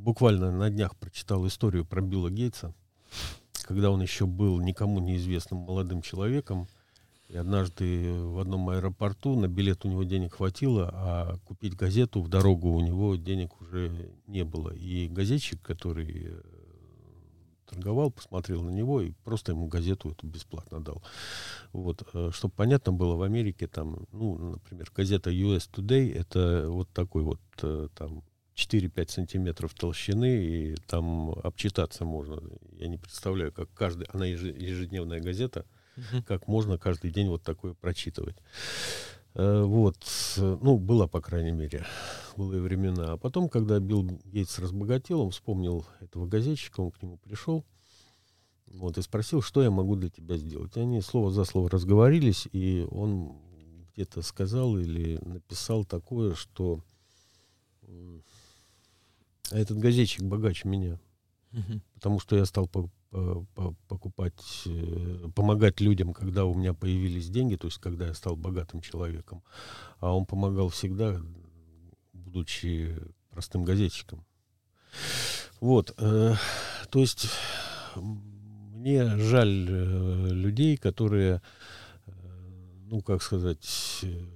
буквально 0.04 0.50
на 0.52 0.70
днях 0.70 0.96
прочитал 0.96 1.46
историю 1.46 1.84
про 1.84 2.00
Билла 2.02 2.30
Гейтса, 2.30 2.75
когда 3.62 3.90
он 3.90 4.02
еще 4.02 4.26
был 4.26 4.61
никому 4.61 5.00
неизвестным 5.00 5.61
молодым 5.61 6.02
человеком. 6.02 6.68
И 7.34 7.36
однажды 7.36 8.12
в 8.12 8.38
одном 8.38 8.68
аэропорту 8.68 9.34
на 9.34 9.48
билет 9.48 9.84
у 9.84 9.88
него 9.88 10.04
денег 10.04 10.34
хватило, 10.34 10.88
а 10.92 11.36
купить 11.44 11.74
газету 11.74 12.22
в 12.22 12.28
дорогу 12.28 12.68
у 12.68 12.80
него 12.80 13.16
денег 13.16 13.60
уже 13.60 14.12
не 14.28 14.44
было. 14.44 14.70
И 14.70 15.08
газетчик, 15.08 15.60
который 15.60 16.28
э, 16.28 16.42
торговал, 17.68 18.12
посмотрел 18.12 18.62
на 18.62 18.70
него 18.70 19.00
и 19.00 19.10
просто 19.24 19.50
ему 19.50 19.66
газету 19.66 20.12
эту 20.12 20.28
бесплатно 20.28 20.78
дал. 20.80 21.02
Вот, 21.72 22.08
э, 22.14 22.30
чтобы 22.32 22.54
понятно 22.54 22.92
было, 22.92 23.16
в 23.16 23.22
Америке 23.22 23.66
там, 23.66 24.06
ну, 24.12 24.52
например, 24.52 24.92
газета 24.94 25.30
US 25.30 25.68
Today, 25.68 26.14
это 26.14 26.66
вот 26.68 26.88
такой 26.90 27.24
вот 27.24 27.40
э, 27.62 27.88
там 27.96 28.22
4-5 28.54 29.10
сантиметров 29.10 29.74
толщины, 29.74 30.36
и 30.36 30.76
там 30.86 31.30
обчитаться 31.42 32.04
можно. 32.04 32.40
Я 32.78 32.86
не 32.86 32.96
представляю, 32.96 33.50
как 33.50 33.74
каждый, 33.74 34.06
она 34.12 34.24
ежедневная 34.24 35.20
газета, 35.20 35.66
угу. 35.96 36.22
как 36.26 36.48
можно 36.48 36.78
каждый 36.78 37.10
день 37.10 37.28
вот 37.28 37.42
такое 37.42 37.74
прочитывать. 37.74 38.36
Э, 39.34 39.62
вот, 39.62 39.96
ну, 40.36 40.78
была, 40.78 41.06
по 41.06 41.20
крайней 41.20 41.52
мере, 41.52 41.84
былые 42.36 42.62
времена. 42.62 43.12
А 43.12 43.16
потом, 43.16 43.48
когда 43.48 43.80
Билл 43.80 44.04
Гейтс 44.24 44.58
разбогател, 44.58 45.20
он 45.20 45.30
вспомнил 45.30 45.86
этого 46.00 46.26
газетчика, 46.26 46.80
он 46.80 46.90
к 46.92 47.02
нему 47.02 47.18
пришел, 47.18 47.64
вот, 48.66 48.98
и 48.98 49.02
спросил, 49.02 49.42
что 49.42 49.62
я 49.62 49.70
могу 49.70 49.96
для 49.96 50.10
тебя 50.10 50.36
сделать. 50.36 50.76
И 50.76 50.80
они 50.80 51.00
слово 51.00 51.30
за 51.30 51.44
слово 51.44 51.70
разговорились, 51.70 52.48
и 52.52 52.86
он 52.90 53.36
где-то 53.94 54.22
сказал 54.22 54.76
или 54.76 55.18
написал 55.24 55.84
такое, 55.84 56.34
что 56.34 56.82
а 59.50 59.58
этот 59.58 59.78
газетчик 59.78 60.22
богаче 60.22 60.68
меня. 60.68 60.98
Угу. 61.52 61.80
Потому 61.94 62.18
что 62.18 62.36
я 62.36 62.44
стал 62.44 62.68
покупать, 63.87 64.62
э, 64.66 65.28
помогать 65.35 65.80
людям, 65.80 66.12
когда 66.12 66.44
у 66.44 66.54
меня 66.54 66.75
появились 66.75 67.28
деньги, 67.28 67.56
то 67.56 67.68
есть 67.68 67.78
когда 67.78 68.06
я 68.06 68.14
стал 68.14 68.37
богатым 68.37 68.80
человеком. 68.80 69.42
А 70.00 70.14
он 70.14 70.26
помогал 70.26 70.68
всегда, 70.68 71.21
будучи 72.12 72.97
простым 73.30 73.64
газетчиком. 73.64 74.25
Вот, 75.61 75.94
э, 75.99 76.35
то 76.90 77.00
есть 77.00 77.28
мне 78.85 79.16
жаль 79.16 79.66
э, 79.71 80.28
людей, 80.28 80.76
которые, 80.76 81.40
э, 82.06 82.11
ну, 82.90 83.00
как 83.00 83.23
сказать, 83.23 84.00
э, 84.02 84.26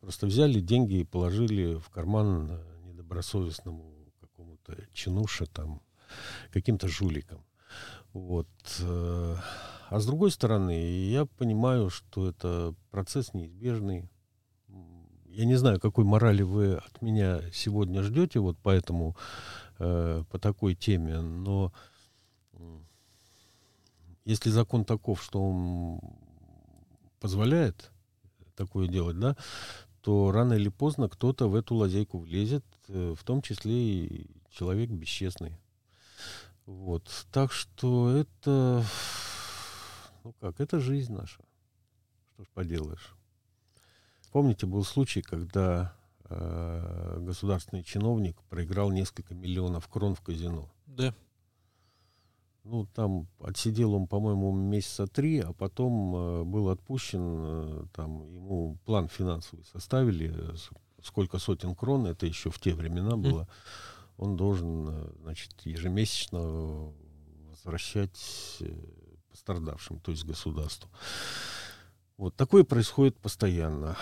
просто 0.00 0.26
взяли 0.26 0.60
деньги 0.60 1.00
и 1.00 1.04
положили 1.04 1.74
в 1.74 1.90
карман 1.90 2.58
недобросовестному 2.84 3.92
какому-то 4.20 4.76
чинуше, 4.94 5.46
там, 5.46 5.82
каким-то 6.52 6.88
жуликам. 6.88 7.44
Вот. 8.12 8.48
Э, 8.80 9.36
а 9.90 10.00
с 10.00 10.06
другой 10.06 10.30
стороны, 10.30 10.72
я 10.72 11.26
понимаю, 11.26 11.90
что 11.90 12.28
это 12.28 12.74
процесс 12.90 13.34
неизбежный. 13.34 14.08
Я 15.26 15.44
не 15.46 15.54
знаю, 15.54 15.80
какой 15.80 16.04
морали 16.04 16.42
вы 16.42 16.74
от 16.74 17.00
меня 17.00 17.40
сегодня 17.52 18.02
ждете, 18.02 18.40
вот 18.40 18.58
поэтому 18.62 19.16
э, 19.78 20.24
по 20.30 20.38
такой 20.38 20.74
теме, 20.74 21.20
но 21.20 21.72
если 24.24 24.50
закон 24.50 24.84
таков, 24.84 25.22
что 25.22 25.42
он 25.42 26.00
позволяет 27.20 27.90
такое 28.54 28.88
делать, 28.88 29.18
да, 29.18 29.36
то 30.00 30.32
рано 30.32 30.54
или 30.54 30.68
поздно 30.68 31.08
кто-то 31.08 31.48
в 31.48 31.54
эту 31.54 31.74
лазейку 31.74 32.18
влезет, 32.18 32.64
э, 32.88 33.14
в 33.16 33.24
том 33.24 33.42
числе 33.42 33.72
и 33.72 34.30
человек 34.50 34.90
бесчестный. 34.90 35.58
Вот. 36.66 37.26
Так 37.32 37.52
что 37.52 38.10
это, 38.10 38.84
ну 40.24 40.32
как, 40.40 40.60
это 40.60 40.80
жизнь 40.80 41.12
наша. 41.12 41.40
Что 42.34 42.44
ж 42.44 42.48
поделаешь. 42.54 43.14
Помните, 44.30 44.66
был 44.66 44.84
случай, 44.84 45.22
когда 45.22 45.94
э, 46.24 47.18
государственный 47.20 47.82
чиновник 47.82 48.40
проиграл 48.48 48.90
несколько 48.90 49.34
миллионов 49.34 49.88
крон 49.88 50.14
в 50.14 50.22
казино. 50.22 50.70
Да. 50.86 51.14
Ну, 52.64 52.86
там 52.94 53.26
отсидел 53.40 53.92
он, 53.94 54.06
по-моему, 54.06 54.52
месяца 54.52 55.08
три, 55.08 55.40
а 55.40 55.52
потом 55.52 56.14
э, 56.14 56.44
был 56.44 56.68
отпущен, 56.70 57.20
э, 57.22 57.86
там 57.92 58.32
ему 58.32 58.78
план 58.84 59.08
финансовый 59.08 59.64
составили, 59.64 60.32
э, 60.32 60.54
сколько 61.02 61.38
сотен 61.38 61.74
крон, 61.74 62.06
это 62.06 62.24
еще 62.24 62.50
в 62.50 62.60
те 62.60 62.72
времена 62.72 63.16
было. 63.16 63.42
Mm 63.42 63.48
он 64.16 64.36
должен 64.36 64.88
э, 64.88 65.12
значит, 65.22 65.52
ежемесячно 65.64 66.92
возвращать 67.50 68.58
э, 68.60 68.74
пострадавшим, 69.30 70.00
то 70.00 70.10
есть 70.10 70.24
государству. 70.24 70.90
Вот 72.16 72.36
такое 72.36 72.64
происходит 72.64 73.18
постоянно. 73.18 73.96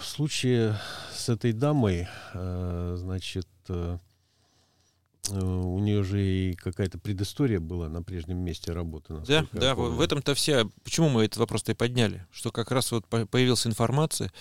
В 0.00 0.06
случае 0.06 0.78
с 1.12 1.28
этой 1.28 1.52
дамой, 1.52 2.08
э, 2.34 2.94
значит, 2.98 3.48
Э, 5.30 5.40
у 5.40 5.78
нее 5.78 6.02
же 6.02 6.22
и 6.22 6.54
какая-то 6.54 6.98
предыстория 6.98 7.60
была 7.60 7.88
на 7.88 8.02
прежнем 8.02 8.38
месте 8.38 8.72
работы. 8.72 9.14
Да, 9.26 9.46
да, 9.52 9.74
в 9.74 10.00
этом-то 10.00 10.34
вся... 10.34 10.64
Почему 10.84 11.08
мы 11.08 11.24
этот 11.24 11.38
вопрос-то 11.38 11.72
и 11.72 11.74
подняли? 11.74 12.26
Что 12.30 12.50
как 12.50 12.70
раз 12.70 12.92
вот 12.92 13.06
появилась 13.06 13.66
информация 13.66 14.32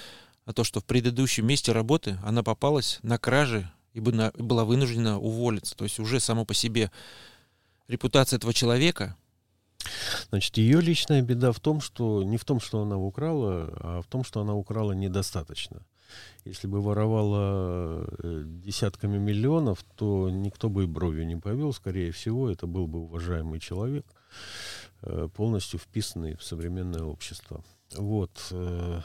о 0.46 0.54
том, 0.54 0.66
что 0.66 0.80
в 0.80 0.86
предыдущем 0.86 1.48
месте 1.48 1.72
работы 1.72 2.20
она 2.24 2.44
попалась 2.44 3.00
на 3.02 3.18
кражи 3.18 3.70
и 3.96 4.00
была 4.02 4.66
вынуждена 4.66 5.18
уволиться. 5.20 5.76
То 5.76 5.86
есть 5.86 6.00
уже 6.00 6.20
само 6.20 6.46
по 6.46 6.54
себе 6.54 6.92
репутация 7.88 8.38
этого 8.38 8.54
человека 8.54 9.16
Значит, 10.30 10.58
ее 10.58 10.82
личная 10.82 11.22
беда 11.22 11.52
в 11.52 11.60
том, 11.60 11.82
что 11.82 12.24
не 12.24 12.38
в 12.38 12.46
том, 12.46 12.60
что 12.60 12.82
она 12.82 12.98
украла, 12.98 13.74
а 13.80 14.02
в 14.02 14.08
том, 14.08 14.24
что 14.24 14.42
она 14.42 14.56
украла 14.56 14.94
недостаточно. 14.94 15.86
Если 16.44 16.68
бы 16.68 16.82
воровала 16.82 18.06
э, 18.20 18.44
десятками 18.46 19.18
миллионов, 19.18 19.84
то 19.96 20.30
никто 20.30 20.70
бы 20.70 20.84
и 20.84 20.88
бровью 20.88 21.26
не 21.26 21.36
повел. 21.36 21.74
Скорее 21.74 22.12
всего, 22.12 22.50
это 22.50 22.68
был 22.68 22.88
бы 22.88 23.00
уважаемый 23.00 23.60
человек, 23.60 24.06
э, 25.02 25.28
полностью 25.36 25.80
вписанный 25.80 26.36
в 26.36 26.44
современное 26.44 27.04
общество. 27.04 27.64
Вот. 27.96 28.32
Э, 28.52 29.02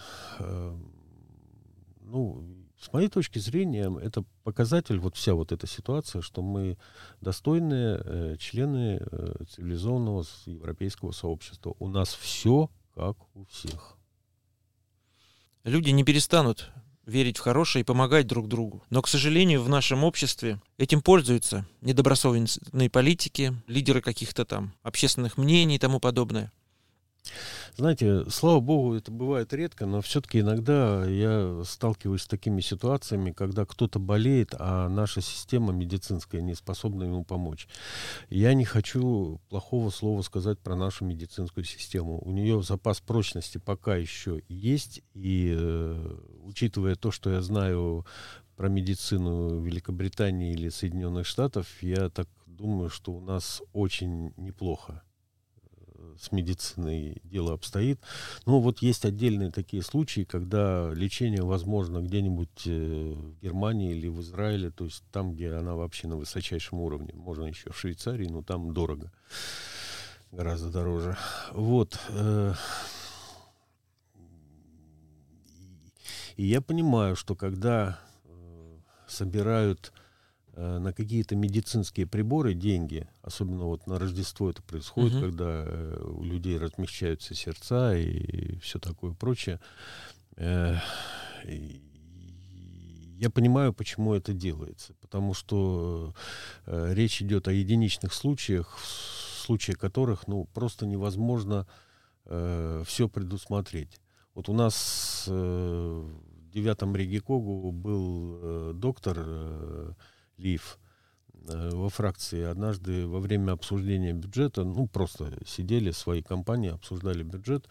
ну, 2.02 2.44
с 2.78 2.92
моей 2.92 3.08
точки 3.08 3.38
зрения, 3.38 3.92
это 4.02 4.24
показатель, 4.50 4.98
вот 4.98 5.14
вся 5.14 5.34
вот 5.34 5.52
эта 5.52 5.68
ситуация, 5.68 6.22
что 6.22 6.42
мы 6.42 6.76
достойные 7.20 8.02
э, 8.02 8.36
члены 8.36 9.00
э, 9.00 9.44
цивилизованного 9.48 10.24
европейского 10.46 11.12
сообщества. 11.12 11.76
У 11.78 11.86
нас 11.86 12.12
все 12.14 12.68
как 12.96 13.16
у 13.36 13.44
всех. 13.44 13.96
Люди 15.62 15.90
не 15.90 16.02
перестанут 16.02 16.72
верить 17.06 17.38
в 17.38 17.42
хорошее 17.42 17.82
и 17.82 17.84
помогать 17.84 18.26
друг 18.26 18.48
другу. 18.48 18.82
Но, 18.90 19.02
к 19.02 19.08
сожалению, 19.08 19.62
в 19.62 19.68
нашем 19.68 20.02
обществе 20.02 20.60
этим 20.78 21.00
пользуются 21.00 21.64
недобросовестные 21.80 22.90
политики, 22.90 23.54
лидеры 23.68 24.00
каких-то 24.00 24.44
там 24.44 24.74
общественных 24.82 25.38
мнений 25.38 25.76
и 25.76 25.78
тому 25.78 26.00
подобное. 26.00 26.52
Знаете, 27.76 28.24
слава 28.30 28.60
богу, 28.60 28.94
это 28.94 29.10
бывает 29.10 29.52
редко, 29.52 29.86
но 29.86 30.00
все-таки 30.00 30.40
иногда 30.40 31.04
я 31.06 31.62
сталкиваюсь 31.64 32.22
с 32.22 32.26
такими 32.26 32.60
ситуациями, 32.60 33.32
когда 33.32 33.64
кто-то 33.64 33.98
болеет, 33.98 34.54
а 34.58 34.88
наша 34.88 35.20
система 35.20 35.72
медицинская 35.72 36.40
не 36.40 36.54
способна 36.54 37.04
ему 37.04 37.24
помочь. 37.24 37.68
Я 38.28 38.54
не 38.54 38.64
хочу 38.64 39.40
плохого 39.48 39.90
слова 39.90 40.22
сказать 40.22 40.58
про 40.58 40.76
нашу 40.76 41.04
медицинскую 41.04 41.64
систему. 41.64 42.20
У 42.24 42.32
нее 42.32 42.62
запас 42.62 43.00
прочности 43.00 43.58
пока 43.58 43.96
еще 43.96 44.42
есть, 44.48 45.02
и 45.14 45.54
э, 45.56 46.16
учитывая 46.42 46.96
то, 46.96 47.10
что 47.10 47.30
я 47.30 47.42
знаю 47.42 48.04
про 48.56 48.68
медицину 48.68 49.60
Великобритании 49.60 50.52
или 50.52 50.68
Соединенных 50.68 51.26
Штатов, 51.26 51.66
я 51.82 52.10
так 52.10 52.28
думаю, 52.46 52.90
что 52.90 53.12
у 53.12 53.20
нас 53.20 53.62
очень 53.72 54.34
неплохо 54.36 55.02
с 56.20 56.32
медициной 56.32 57.20
дело 57.24 57.54
обстоит. 57.54 58.00
Но 58.46 58.60
вот 58.60 58.80
есть 58.80 59.04
отдельные 59.04 59.50
такие 59.50 59.82
случаи, 59.82 60.24
когда 60.24 60.90
лечение 60.92 61.42
возможно 61.42 62.00
где-нибудь 62.00 62.66
э, 62.66 63.14
в 63.14 63.40
Германии 63.40 63.92
или 63.92 64.08
в 64.08 64.20
Израиле, 64.20 64.70
то 64.70 64.84
есть 64.84 65.02
там, 65.12 65.32
где 65.32 65.52
она 65.52 65.74
вообще 65.74 66.08
на 66.08 66.16
высочайшем 66.16 66.80
уровне. 66.80 67.12
Можно 67.14 67.46
еще 67.46 67.70
в 67.70 67.78
Швейцарии, 67.78 68.26
но 68.28 68.42
там 68.42 68.74
дорого. 68.74 69.10
Гораздо 70.30 70.70
дороже. 70.70 71.16
Вот. 71.52 71.98
Э, 72.10 72.54
и 76.36 76.44
я 76.44 76.60
понимаю, 76.60 77.16
что 77.16 77.34
когда 77.34 77.98
э, 78.24 78.78
собирают 79.08 79.92
на 80.56 80.92
какие-то 80.92 81.36
медицинские 81.36 82.06
приборы 82.06 82.54
деньги, 82.54 83.06
особенно 83.22 83.64
вот 83.64 83.86
на 83.86 83.98
Рождество 83.98 84.50
это 84.50 84.62
происходит, 84.62 85.14
угу. 85.14 85.22
когда 85.22 85.64
э, 85.66 86.02
у 86.04 86.24
людей 86.24 86.58
размягчаются 86.58 87.34
сердца 87.34 87.96
и 87.96 88.58
все 88.58 88.78
такое 88.78 89.12
прочее. 89.12 89.60
Э, 90.36 90.76
я 91.44 93.30
понимаю, 93.30 93.72
почему 93.72 94.14
это 94.14 94.32
делается, 94.32 94.94
потому 95.00 95.34
что 95.34 96.14
речь 96.66 97.20
идет 97.22 97.48
о 97.48 97.52
единичных 97.52 98.14
случаях, 98.14 98.78
в 98.78 99.42
случае 99.44 99.76
которых 99.76 100.26
ну, 100.26 100.46
просто 100.54 100.86
невозможно 100.86 101.66
все 102.24 103.08
предусмотреть. 103.12 104.00
Вот 104.34 104.48
у 104.48 104.54
нас 104.54 105.24
в 105.26 106.08
девятом 106.50 106.96
Регикогу 106.96 107.72
был 107.72 108.72
доктор, 108.72 109.96
Лив 110.40 110.78
э, 111.48 111.70
во 111.72 111.88
фракции 111.88 112.42
однажды 112.42 113.06
во 113.06 113.20
время 113.20 113.52
обсуждения 113.52 114.12
бюджета, 114.12 114.64
ну, 114.64 114.86
просто 114.86 115.32
сидели 115.46 115.90
свои 115.90 116.22
компании, 116.22 116.70
обсуждали 116.70 117.22
бюджет, 117.22 117.68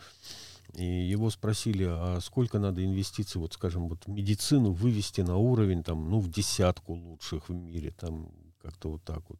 и 0.76 0.86
его 0.86 1.30
спросили, 1.30 1.86
а 1.88 2.20
сколько 2.22 2.60
надо 2.60 2.86
инвестиций, 2.86 3.42
вот, 3.42 3.54
скажем, 3.54 3.90
вот 3.90 4.08
медицину 4.08 4.72
вывести 4.72 5.22
на 5.22 5.38
уровень, 5.38 5.84
там, 5.84 6.10
ну, 6.10 6.20
в 6.20 6.30
десятку 6.30 6.94
лучших 6.94 7.50
в 7.50 7.54
мире, 7.54 7.92
там, 7.92 8.32
как-то 8.62 8.92
вот 8.92 9.04
так 9.04 9.24
вот. 9.30 9.40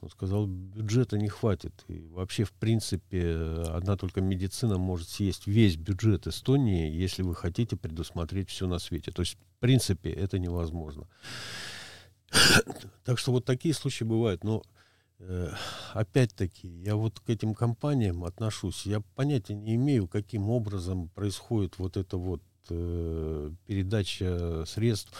Он 0.00 0.10
сказал, 0.10 0.46
бюджета 0.46 1.18
не 1.18 1.28
хватит. 1.28 1.72
И 1.86 2.08
вообще, 2.08 2.42
в 2.42 2.52
принципе, 2.52 3.36
одна 3.68 3.96
только 3.96 4.20
медицина 4.20 4.76
может 4.76 5.08
съесть 5.08 5.46
весь 5.46 5.76
бюджет 5.76 6.26
Эстонии, 6.26 6.90
если 6.90 7.22
вы 7.22 7.36
хотите 7.36 7.76
предусмотреть 7.76 8.50
все 8.50 8.66
на 8.66 8.80
свете. 8.80 9.12
То 9.12 9.22
есть, 9.22 9.34
в 9.34 9.60
принципе, 9.60 10.10
это 10.10 10.40
невозможно. 10.40 11.06
Так 13.04 13.18
что 13.18 13.32
вот 13.32 13.44
такие 13.44 13.74
случаи 13.74 14.04
бывают. 14.04 14.44
Но 14.44 14.62
э, 15.18 15.50
опять-таки, 15.92 16.68
я 16.68 16.96
вот 16.96 17.20
к 17.20 17.30
этим 17.30 17.54
компаниям 17.54 18.24
отношусь. 18.24 18.86
Я 18.86 19.00
понятия 19.14 19.54
не 19.54 19.74
имею, 19.74 20.08
каким 20.08 20.50
образом 20.50 21.08
происходит 21.10 21.78
вот 21.78 21.96
эта 21.96 22.16
вот 22.16 22.42
э, 22.70 23.50
передача 23.66 24.64
средств, 24.66 25.12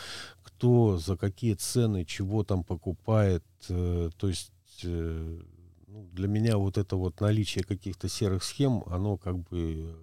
кто 0.42 0.98
за 0.98 1.16
какие 1.16 1.55
цены, 1.55 2.05
чего 2.05 2.44
там 2.44 2.64
покупает. 2.64 3.44
Э, 3.68 4.11
то 4.16 4.29
есть 4.29 4.53
э, 4.83 5.40
ну, 5.87 6.09
для 6.12 6.29
меня 6.29 6.57
вот 6.59 6.79
это 6.79 6.96
вот 6.96 7.20
наличие 7.20 7.64
каких-то 7.64 8.09
серых 8.09 8.44
схем, 8.44 8.83
оно 8.87 9.16
как 9.16 9.38
бы 9.38 9.96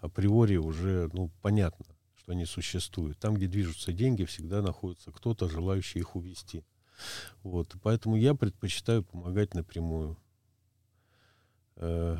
априори 0.00 0.56
уже 0.56 1.10
ну, 1.12 1.30
понятно 1.42 1.84
что 2.30 2.32
они 2.32 2.44
существуют. 2.44 3.18
Там, 3.18 3.34
где 3.34 3.48
движутся 3.48 3.92
деньги, 3.92 4.24
всегда 4.24 4.62
находится 4.62 5.10
кто-то, 5.10 5.48
желающий 5.48 5.98
их 5.98 6.14
увести. 6.14 6.64
Вот. 7.42 7.74
Поэтому 7.82 8.16
я 8.16 8.34
предпочитаю 8.34 9.02
помогать 9.02 9.54
напрямую. 9.54 10.16
Э, 11.76 12.18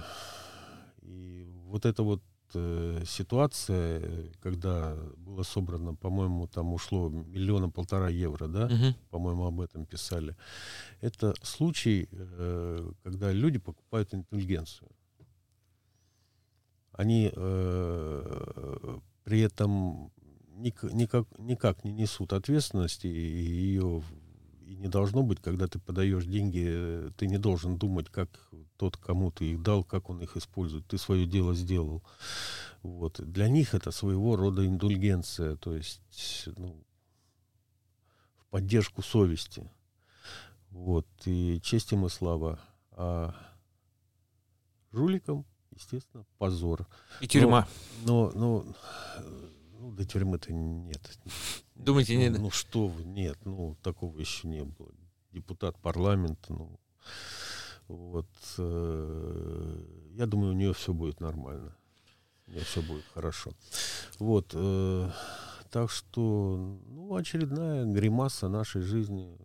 и 1.02 1.46
вот 1.66 1.86
эта 1.86 2.02
вот 2.02 2.22
э, 2.54 3.04
ситуация, 3.06 4.32
когда 4.40 4.96
было 5.16 5.44
собрано, 5.44 5.94
по-моему, 5.94 6.48
там 6.48 6.72
ушло 6.72 7.08
миллиона 7.08 7.70
полтора 7.70 8.08
евро, 8.08 8.48
да, 8.48 8.66
угу. 8.66 8.94
по-моему, 9.10 9.46
об 9.46 9.60
этом 9.60 9.86
писали. 9.86 10.34
Это 11.00 11.34
случай, 11.42 12.08
э, 12.10 12.92
когда 13.04 13.32
люди 13.32 13.58
покупают 13.58 14.12
интеллигенцию. 14.12 14.88
Они 16.92 17.30
при 19.30 19.42
этом 19.42 20.10
никак, 20.56 20.92
никак 21.38 21.84
не 21.84 21.92
несут 21.92 22.32
ответственности, 22.32 23.06
и 23.06 23.10
ее 23.12 24.02
и 24.66 24.74
не 24.74 24.88
должно 24.88 25.22
быть, 25.22 25.40
когда 25.40 25.68
ты 25.68 25.78
подаешь 25.78 26.24
деньги, 26.24 27.12
ты 27.16 27.28
не 27.28 27.38
должен 27.38 27.78
думать, 27.78 28.08
как 28.08 28.28
тот, 28.76 28.96
кому 28.96 29.30
ты 29.30 29.52
их 29.52 29.62
дал, 29.62 29.84
как 29.84 30.10
он 30.10 30.20
их 30.20 30.36
использует. 30.36 30.84
Ты 30.88 30.98
свое 30.98 31.26
дело 31.26 31.54
сделал. 31.54 32.02
Вот. 32.82 33.20
Для 33.20 33.48
них 33.48 33.72
это 33.72 33.92
своего 33.92 34.34
рода 34.34 34.66
индульгенция, 34.66 35.54
то 35.54 35.76
есть 35.76 36.48
ну, 36.56 36.84
в 38.36 38.46
поддержку 38.46 39.00
совести. 39.00 39.70
Вот. 40.70 41.06
И 41.24 41.60
честь 41.62 41.92
им 41.92 42.04
и 42.04 42.08
слава. 42.08 42.58
А 42.90 43.32
жуликам 44.90 45.46
естественно, 45.80 46.24
позор. 46.38 46.86
И 47.20 47.26
тюрьма. 47.26 47.66
Но, 48.04 48.30
но, 48.34 48.62
но 48.62 48.74
ну, 49.78 49.90
до 49.92 50.04
тюрьмы-то 50.04 50.52
нет. 50.52 51.18
Думаете, 51.74 52.14
ну, 52.14 52.20
нет? 52.20 52.38
Ну, 52.38 52.50
что 52.50 52.86
вы, 52.88 53.04
нет, 53.04 53.38
ну, 53.44 53.76
такого 53.82 54.18
еще 54.18 54.48
не 54.48 54.64
было. 54.64 54.92
Депутат 55.32 55.78
парламента, 55.78 56.52
ну, 56.52 56.78
вот. 57.88 58.28
Э, 58.58 59.82
я 60.16 60.26
думаю, 60.26 60.52
у 60.52 60.56
нее 60.56 60.72
все 60.74 60.92
будет 60.92 61.20
нормально. 61.20 61.76
У 62.46 62.52
нее 62.52 62.64
все 62.64 62.82
будет 62.82 63.04
хорошо. 63.14 63.52
Вот. 64.18 64.50
Э, 64.54 65.10
так 65.70 65.90
что, 65.90 66.78
ну, 66.86 67.14
очередная 67.14 67.84
гримаса 67.84 68.48
нашей 68.48 68.82
жизни. 68.82 69.36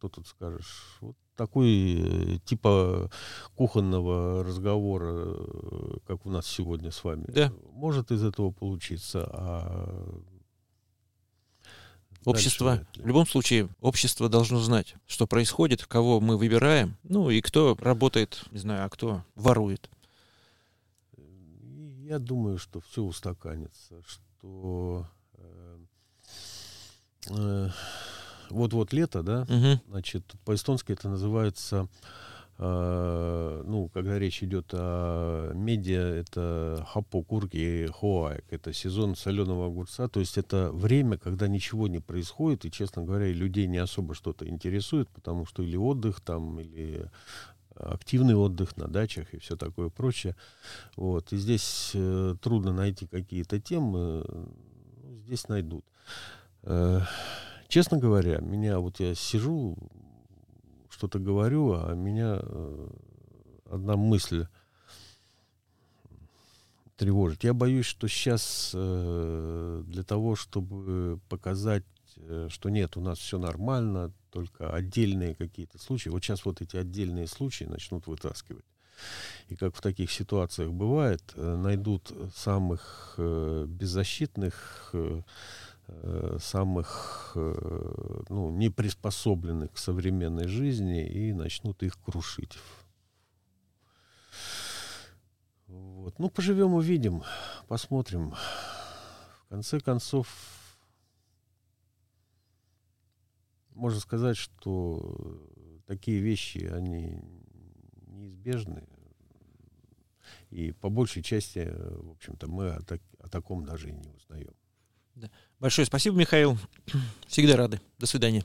Что 0.00 0.08
тут 0.08 0.28
скажешь? 0.28 0.96
Вот 1.02 1.14
такой 1.36 1.66
э, 1.66 2.38
типа 2.46 3.10
кухонного 3.54 4.42
разговора, 4.42 5.12
э, 5.12 5.96
как 6.06 6.24
у 6.24 6.30
нас 6.30 6.46
сегодня 6.46 6.90
с 6.90 7.04
вами, 7.04 7.26
да. 7.28 7.52
может 7.74 8.10
из 8.10 8.24
этого 8.24 8.50
получиться. 8.50 9.28
А 9.30 10.22
Общество, 12.24 12.86
в 12.96 13.06
любом 13.06 13.26
случае, 13.26 13.68
общество 13.82 14.30
должно 14.30 14.58
знать, 14.60 14.94
что 15.06 15.26
происходит, 15.26 15.84
кого 15.84 16.18
мы 16.18 16.38
выбираем, 16.38 16.96
ну 17.02 17.28
и 17.28 17.42
кто 17.42 17.76
работает, 17.78 18.42
не 18.52 18.58
знаю, 18.58 18.86
а 18.86 18.88
кто 18.88 19.22
ворует. 19.34 19.90
Я 21.16 22.18
думаю, 22.18 22.56
что 22.56 22.80
все 22.80 23.02
устаканится, 23.02 24.02
что 24.06 25.06
э, 25.34 25.78
э, 27.28 27.70
вот-вот 28.50 28.92
лето, 28.92 29.22
да, 29.22 29.42
угу. 29.42 29.80
значит, 29.88 30.24
по-эстонски 30.44 30.92
это 30.92 31.08
называется 31.08 31.88
Э, 32.62 33.62
ну, 33.64 33.88
когда 33.88 34.18
речь 34.18 34.42
идет 34.42 34.66
о 34.74 35.50
медиа, 35.54 36.02
это 36.02 36.86
хапокурки 36.90 37.56
и 37.56 37.86
хоаек, 37.86 38.44
это 38.50 38.74
сезон 38.74 39.16
соленого 39.16 39.68
огурца, 39.68 40.08
то 40.08 40.20
есть 40.20 40.36
это 40.36 40.70
время, 40.70 41.16
когда 41.16 41.48
ничего 41.48 41.88
не 41.88 42.00
происходит, 42.00 42.66
и, 42.66 42.70
честно 42.70 43.02
говоря, 43.02 43.32
людей 43.32 43.66
не 43.66 43.78
особо 43.78 44.14
что-то 44.14 44.46
интересует, 44.46 45.08
потому 45.08 45.46
что 45.46 45.62
или 45.62 45.78
отдых 45.78 46.20
там, 46.20 46.60
или 46.60 47.10
активный 47.76 48.34
отдых 48.34 48.76
на 48.76 48.88
дачах 48.88 49.32
и 49.32 49.38
все 49.38 49.56
такое 49.56 49.88
прочее. 49.88 50.36
Вот. 50.96 51.32
И 51.32 51.38
здесь 51.38 51.92
э, 51.94 52.34
трудно 52.42 52.74
найти 52.74 53.06
какие-то 53.06 53.58
темы, 53.58 54.22
ну, 54.28 55.16
здесь 55.24 55.48
найдут. 55.48 55.86
Э, 56.64 57.00
честно 57.70 57.96
говоря, 57.98 58.40
меня 58.40 58.78
вот 58.80 59.00
я 59.00 59.14
сижу, 59.14 59.78
что-то 60.90 61.18
говорю, 61.18 61.72
а 61.72 61.94
меня 61.94 62.38
э, 62.42 62.88
одна 63.70 63.96
мысль 63.96 64.46
тревожит. 66.96 67.44
Я 67.44 67.54
боюсь, 67.54 67.86
что 67.86 68.08
сейчас 68.08 68.72
э, 68.74 69.82
для 69.86 70.02
того, 70.02 70.36
чтобы 70.36 71.20
показать, 71.30 71.86
э, 72.16 72.48
что 72.50 72.68
нет, 72.68 72.96
у 72.96 73.00
нас 73.00 73.18
все 73.18 73.38
нормально, 73.38 74.12
только 74.30 74.74
отдельные 74.74 75.34
какие-то 75.34 75.78
случаи. 75.78 76.10
Вот 76.10 76.22
сейчас 76.22 76.44
вот 76.44 76.60
эти 76.60 76.76
отдельные 76.76 77.28
случаи 77.28 77.64
начнут 77.64 78.06
вытаскивать. 78.06 78.66
И 79.48 79.56
как 79.56 79.74
в 79.74 79.80
таких 79.80 80.12
ситуациях 80.12 80.72
бывает, 80.72 81.22
найдут 81.34 82.12
самых 82.36 83.14
беззащитных, 83.16 84.94
самых 86.40 87.32
э, 87.34 88.22
ну, 88.28 88.50
не 88.50 88.68
приспособленных 88.70 89.72
к 89.72 89.78
современной 89.78 90.48
жизни 90.48 91.06
и 91.06 91.32
начнут 91.32 91.82
их 91.82 92.00
крушить. 92.02 92.58
Вот. 95.66 96.18
Ну, 96.18 96.28
поживем, 96.30 96.74
увидим, 96.74 97.22
посмотрим. 97.68 98.32
В 98.32 99.48
конце 99.48 99.80
концов, 99.80 100.28
можно 103.70 104.00
сказать, 104.00 104.36
что 104.36 105.40
такие 105.86 106.20
вещи, 106.20 106.70
они 106.72 107.20
неизбежны. 108.06 108.86
И 110.50 110.72
по 110.72 110.88
большей 110.88 111.22
части, 111.22 111.68
в 111.70 112.10
общем-то, 112.12 112.48
мы 112.48 112.70
о, 112.70 112.80
так, 112.80 113.00
о 113.18 113.28
таком 113.28 113.64
даже 113.64 113.90
и 113.90 113.92
не 113.92 114.08
узнаем. 114.08 114.54
Да. 115.14 115.30
Большое 115.58 115.86
спасибо, 115.86 116.16
Михаил. 116.16 116.58
Всегда 117.26 117.56
рады. 117.56 117.80
До 117.98 118.06
свидания. 118.06 118.44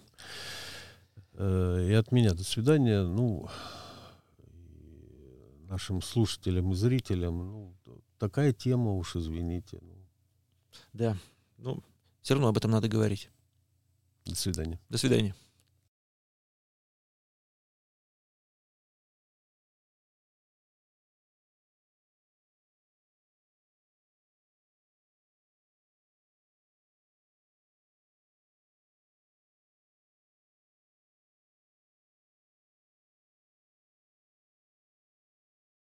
Э, 1.34 1.88
и 1.89 1.93
от 1.93 2.12
меня 2.12 2.34
до 2.34 2.43
свидания. 2.43 3.04
Ну, 3.04 3.49
нашим 5.69 6.01
слушателям 6.01 6.71
и 6.71 6.75
зрителям, 6.75 7.38
ну, 7.38 7.75
такая 8.17 8.54
тема 8.54 8.93
уж, 8.93 9.15
извините. 9.15 9.80
Ну. 9.82 9.95
Да, 10.93 11.17
ну, 11.58 11.84
все 12.21 12.34
равно 12.34 12.49
об 12.49 12.58
этом 12.58 12.71
надо 12.71 12.88
говорить. 12.88 13.30
До 14.25 14.36
свидания. 14.36 14.80
До 14.89 14.97
свидания. 14.97 15.36